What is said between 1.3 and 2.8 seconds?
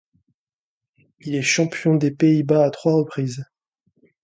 est champion des Pays-Bas à